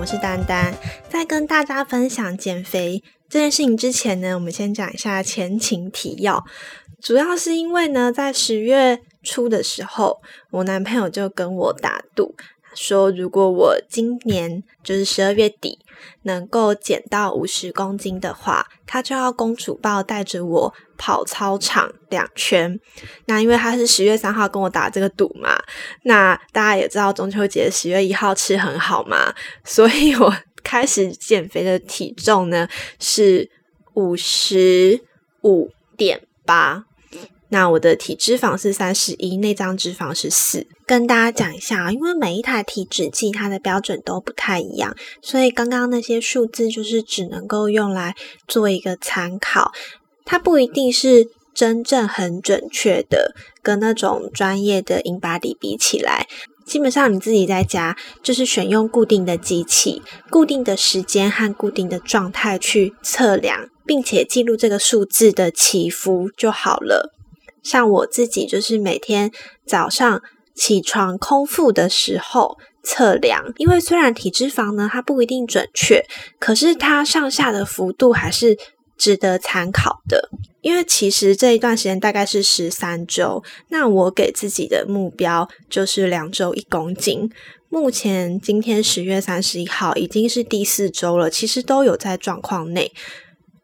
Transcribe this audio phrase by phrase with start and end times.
[0.00, 0.72] 我是丹丹。
[1.10, 6.42] 在跟大家分享减肥这件事情之前呢，我们先讲一下前情提要。
[7.02, 10.22] 主要是因为呢，在十月初的时候，
[10.52, 12.34] 我男朋友就跟我打赌，
[12.74, 15.78] 说如果我今年就是十二月底
[16.22, 22.78] 能够减到五十公斤的话，他就要公主抱带着我跑操场两圈。
[23.26, 25.60] 那因为他是十月三号跟我打这个赌嘛，
[26.04, 33.50] 那大家也知道中秋节十月一号吃很好嘛，所以我 开始减肥的体重呢是
[33.94, 35.00] 五十
[35.42, 36.86] 五点八。
[37.50, 40.66] 那我的体脂肪是三十一，内脏脂肪是四。
[40.86, 48.14] 跟大家讲一下啊，因为每一台体脂计它的标准都不太一样，所以刚刚那些数字就是只能够用来
[48.48, 49.72] 做一个参考，
[50.24, 53.34] 它不一定是真正很准确的。
[53.62, 56.26] 跟那种专业的 InBody 比起来，
[56.64, 67.12] 基本上你自己在家就是选用固定的机器、固定的时间和固定的状态去测量，并且记录这个数字的起伏就好了。
[67.62, 69.30] 像我自己就是每天
[69.66, 70.22] 早上
[70.54, 76.04] 起床空腹的时候测量，因为虽然体脂肪呢它不一定准确，
[76.38, 78.58] 可是它上下的幅度还是
[78.96, 80.30] 值得参考的。
[80.62, 87.30] 因为其实这一段时间大概是十三周，那我给自己的目标就是两周一公斤。
[87.70, 92.92] 目前今天十月三十一号已经是第四周了，其实都有在状况内。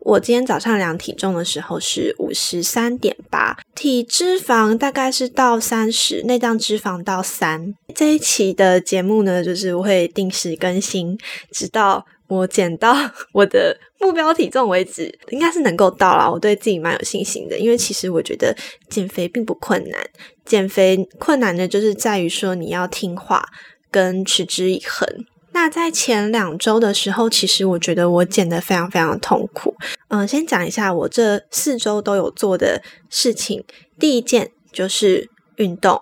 [0.06, 7.74] 我今天早上量体重的时候是五十三点八，体脂肪大概是到三十，内脏脂肪到三。
[7.92, 11.18] 这一期的节目呢，就是会定时更新，
[11.50, 12.94] 直到我减到
[13.34, 16.30] 我的目标体重为止，应该是能够到了。
[16.30, 18.56] 我对自己蛮有信心的，因为其实我觉得
[18.88, 20.08] 减肥并不困难，
[20.44, 23.44] 减肥困难的就是在于说你要听话
[23.90, 25.26] 跟持之以恒。
[25.52, 29.74] 那在前两周的时候，其实我觉得我减得非常非常痛苦。
[30.08, 33.64] 嗯，先讲一下我这四周都有做的事情。
[33.98, 36.00] 第一件就是运动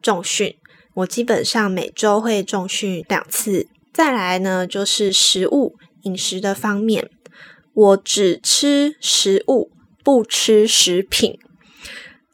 [0.00, 0.56] 重训，
[0.94, 3.66] 我基本上每周会重训两次。
[3.92, 7.10] 再来呢，就是食物饮食的方面，
[7.74, 9.70] 我只吃食物，
[10.02, 11.38] 不吃食品。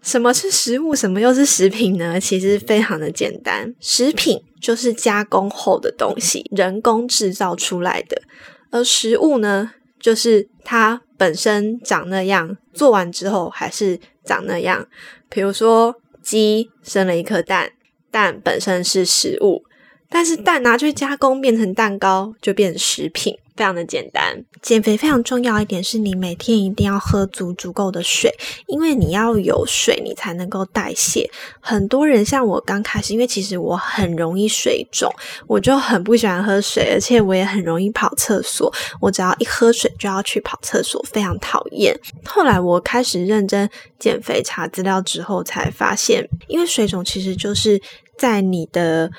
[0.02, 0.94] 什么是食物？
[0.94, 2.18] 什么又是食品呢？
[2.20, 8.20] 其实非常的简单，食品就是加工后的东西，人工制造出来的；
[8.70, 9.70] 而食物呢，
[10.02, 14.86] 就是它本身长那样，做完之后还是长那样。
[15.30, 17.72] 比如说，鸡生了一颗蛋，
[18.10, 19.64] 蛋本身是食物，
[20.12, 23.38] 但是蛋拿去加工变成蛋糕，就变成食品。
[23.54, 28.34] 非常的简单，减肥非常重要一点是你每天一定要喝足足够的水，
[28.66, 31.30] 因为你要有水，你才能够代谢。
[31.60, 35.12] 很多人像我刚开始，因为其实我很容易水肿，
[35.46, 38.72] 我就很不喜欢喝水，而且我也很容易跑厕所。
[39.02, 41.94] 我只要一喝水就要去跑厕所，非常讨厌。
[42.24, 43.68] 后来我开始认真
[43.98, 47.80] 减肥，查资料之后才发现，因为水肿其实就是
[48.16, 49.10] 在你的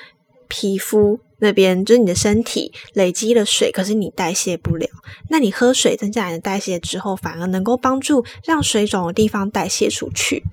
[0.56, 1.20] 皮肤。
[1.40, 4.88] 那边就是你的身体累积了水，可是你代谢不了。
[5.30, 10.44] 那你喝水增加你的代谢之后，反而能够帮助让水肿的地方代谢出去。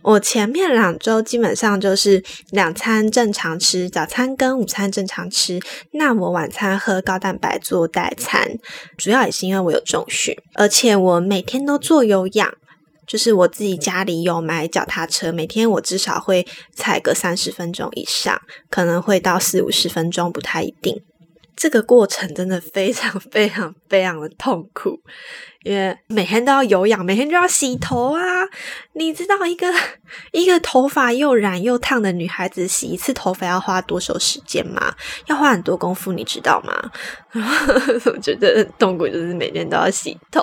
[0.00, 5.60] 我前面两周基本上就是两餐正常吃，早餐跟午餐正常吃。
[5.90, 8.58] 那我晚餐喝高蛋白做代餐，
[8.96, 12.54] 主要也是因为我有重训，而且我每天都做有氧。
[13.06, 21.02] 就是我自己家里有买脚踏车，每天我至少会踩个三十分钟以上，可能会到四五十分钟，不太一定。
[21.56, 25.00] 这个过程真的非常非常非常的痛苦，
[25.62, 28.22] 因为每天都要有氧，每天就要洗头啊！
[28.94, 29.72] 你知道一个
[30.32, 34.94] 一个头发又染又烫的女孩子洗一次头发要花多少时间吗？
[35.26, 36.90] 要花很多功夫，你知道吗？
[38.06, 40.42] 我觉得痛苦就是每天都要洗头，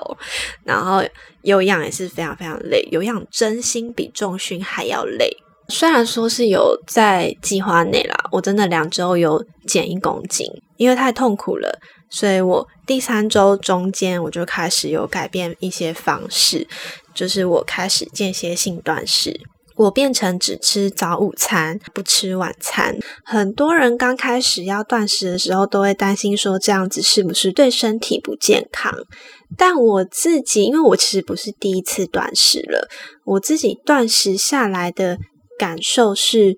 [0.64, 1.04] 然后
[1.42, 5.30] 有氧也是非常非常累，有氧真心比重训还要累。
[5.72, 10.46] 虽然说是有在计划内啦，我真的两周有减一公斤，
[10.76, 11.80] 因为太痛苦了，
[12.10, 16.68] 所以我第三周中间我就开始有改变一些方式，
[17.16, 19.40] 就是我开始间歇性断食，
[19.78, 22.98] 我变成只吃早午餐，不吃晚餐。
[23.24, 28.94] 很多人刚开始要断食的时候，都会担心说这样子是不是对身体不健康？
[29.58, 32.88] 但我自己，因为我其实不是第一次断食了，
[33.26, 35.18] 我自己断食下来的。
[35.62, 36.58] 感受是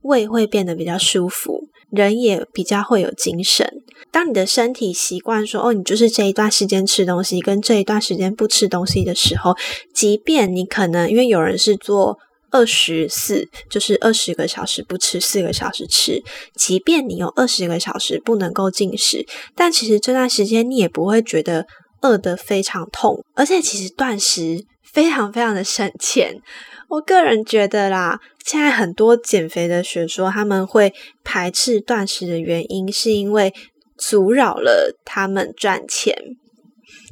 [0.00, 3.64] 胃会变得比较舒服，人也比较会有精神。
[4.10, 9.54] 当你的身体习惯说哦，你就是这一段时间吃东西，跟这一段时间不吃东西的时候，
[9.94, 12.18] 即便你可能因为有人是做
[12.50, 16.20] 二十四，就是二十个小时不吃，四个小时吃。
[16.56, 19.24] 即便你有二十个小时不能够进食，
[19.54, 21.64] 但其实这段时间你也不会觉得
[22.00, 26.40] 饿得非常痛，而且其实断食非常非常的省钱。
[26.88, 30.92] 我个人觉得啦，现在很多减肥的学说，他们会
[31.24, 33.54] 排斥断食的原因，是因为
[33.96, 36.14] 阻扰了他们赚钱。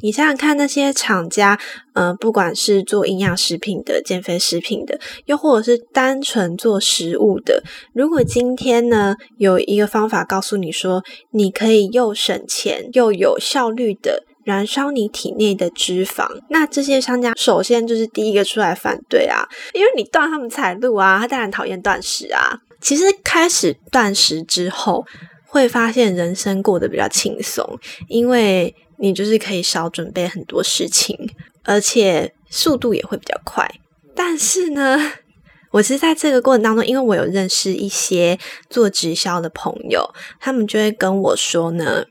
[0.03, 1.59] 你想想看，那些厂家，
[1.95, 7.63] 呃，不管是做营养食品的、减肥食品的，又或者是单纯做食物的，
[7.95, 11.03] 如果今天呢有一个方法告诉你说，
[11.33, 14.25] 你可以又省钱又有效率的。
[14.45, 22.61] 燃烧你体内的脂肪，那这些商家首先就是第一个出来反对啊，因为你断他们财路啊，他当然讨厌断食啊。
[22.81, 25.05] 其实开始断食之后，
[25.47, 27.79] 会发现人生过得比较轻松，
[28.09, 31.17] 因为你就是可以少准备很多事情，
[31.65, 33.71] 而且速度也会比较快。
[34.15, 34.99] 但是呢，
[35.73, 38.39] 我是在这个过程当中，因为我有认识一些
[38.71, 42.07] 做直销的朋友，他们就会跟我说呢。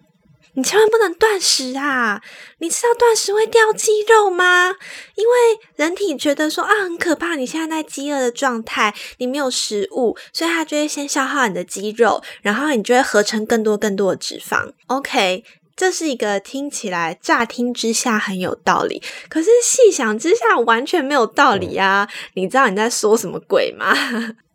[0.60, 2.22] 你千万不能断食啊！
[2.58, 4.76] 你知道断食会掉肌肉吗？
[5.16, 5.34] 因为
[5.78, 14.74] 人体觉得说啊很可怕，你现在在饥饿的状态，你没有食物，所以它就会先消耗你的肌肉，然后你就会合成更多更多的脂肪。
[14.88, 15.46] OK。
[15.78, 22.06] 这是一个听起来乍听之下很有道理，可是细想之下完全没有道理啊！
[22.34, 23.96] 你知道你在说什么鬼吗？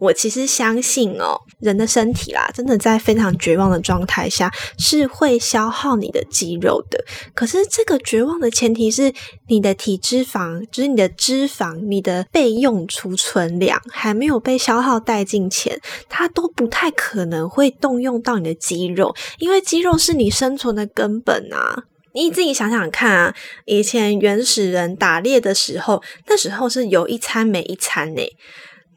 [0.04, 7.02] 我其实相信哦，人的身体啦，真的在非常绝望的状态下是会消耗你的肌肉的。
[7.34, 9.12] 可是这个绝望的前提是
[9.48, 15.80] 你的体脂肪，就是你的脂肪，你的备用储存量还没有被消耗殆尽前，
[16.10, 21.84] 它都不太可能会动用到你的肌肉，因为肌肉是你生存的根本啊！
[22.12, 23.34] 你自己想想看啊，
[23.64, 28.22] 以前原始人打猎的时候，那时候是有一餐没一餐呢。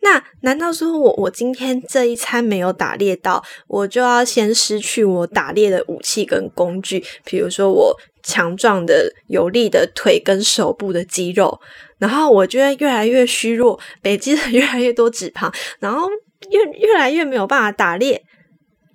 [0.07, 7.04] 那难道说我我今天这一餐没有打猎到，我就要先失去我打猎的武器跟工具？
[7.25, 7.94] 比如说我
[8.24, 11.59] 强壮的有力的腿跟手部的肌肉，
[11.98, 16.07] 然后我就会越来越虚弱，累积了 越来越多脂肪，然后
[16.50, 18.24] 越越来越没有办法打猎？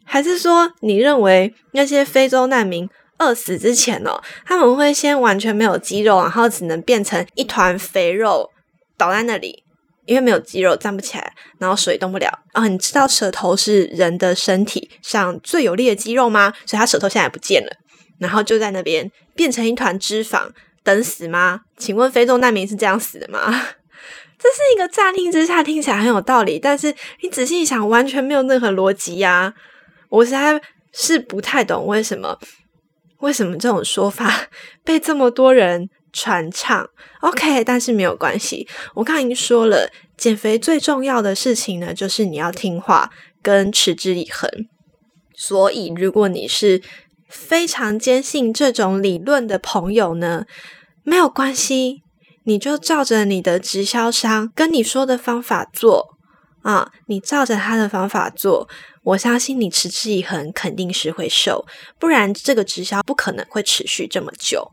[0.05, 2.88] 还是说你认为那些非洲难民
[3.19, 8.50] 饿死之前呢，他们会先完全没有肌肉，然后只能变成一团肥肉
[8.97, 9.65] 倒在那里？
[10.07, 12.67] 因为没有肌肉站不起来，然后手也动不了啊！
[12.67, 16.53] 你知道舌头是人的身体上最有力的肌肉吗？
[16.67, 17.71] 所以他舌头现在不见了，
[18.19, 20.51] 然后就在那边变成一团脂肪，
[20.83, 21.61] 等死吗？
[21.77, 23.49] 请问非洲难民是这样死的吗？
[24.39, 29.55] 这是一个乍听之下听起来很有道理，但是你仔细一想，完全没有任何逻辑呀！
[30.09, 30.61] 我实在
[30.93, 32.39] 是不太懂为什么，
[33.21, 34.49] 为什么这种说法
[34.83, 35.89] 被这么多人。
[36.12, 36.88] 传唱
[37.20, 38.69] ，OK，但是没有关系。
[38.94, 43.11] 我刚刚已经说了，减肥最重要的事情呢，就是你要听话
[43.43, 44.49] 跟持之以恒。
[45.35, 46.82] 所以，如果你是
[47.29, 50.44] 非常坚信这种理论的朋友呢，
[51.03, 52.03] 没有关系，
[52.44, 56.11] 你就照着你的直销商跟你说的方法做
[56.62, 58.69] 啊，你照着他的方法做，
[59.03, 61.65] 我相信你持之以恒肯定是会瘦，
[61.99, 64.70] 不然这个直销不可能会持续这么久。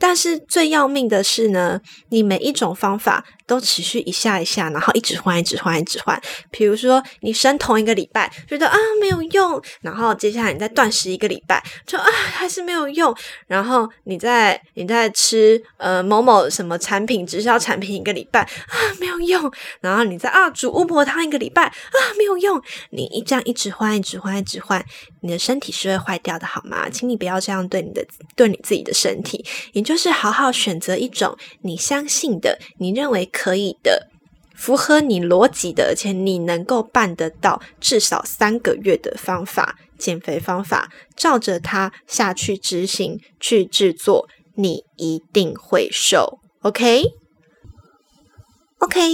[0.00, 6.18] 但是最要命的是呢，你每一种方法都持续一下一下，然后一直换，一直换，一直换。
[6.50, 13.14] 比如说，你生同一个礼拜，觉得啊没有用，然后接下来你再断食一个礼拜，就啊还是没有用，
[13.46, 19.52] 然后你再你再吃呃某某什么产品直销产品一个礼拜啊没有用，
[19.82, 22.58] 然后你再啊煮巫婆汤一个礼拜啊没有用，
[22.90, 24.82] 你一这样一直换，一直换，一直换，
[25.20, 26.88] 你的身体是会坏掉的，好吗？
[26.88, 28.02] 请你不要这样对你的
[28.34, 29.84] 对你自己的身体，你。
[29.90, 34.06] 就是好好选择一种你相信的、你认为可以的、
[34.54, 46.38] 符合你逻辑的，而且你能够办得到至少三个月的方法减肥方法，照着它下去执行去制作，你一定会瘦。
[46.62, 47.08] OK，OK，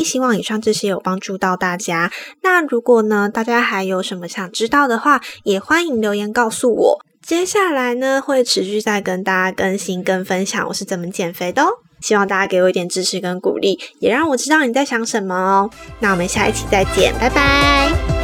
[0.05, 2.13] 希望以上这些有帮助到大家。
[2.43, 7.01] 那如果呢，大家还有什么想知道的话，也欢迎留言告诉我。
[7.27, 11.67] 接下来呢，会持续再跟大家更新跟分享我是怎么减肥的哦。
[12.01, 15.71] 希望大家给我一点支持跟鼓励，也让我知道你在想什么哦。
[15.99, 18.16] 那我们下一期再见，拜拜。